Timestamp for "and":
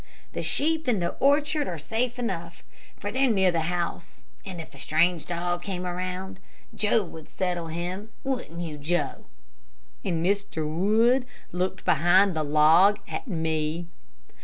4.43-4.59, 10.03-10.25